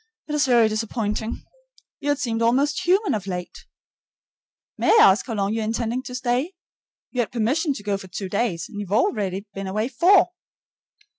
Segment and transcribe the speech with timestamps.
[0.27, 1.43] It's very disappointing.
[1.99, 3.67] You had seemed almost human of late.
[4.75, 6.53] May I ask how long you are intending to stay?
[7.11, 10.29] You had permission to go for two days, and you've already been away four.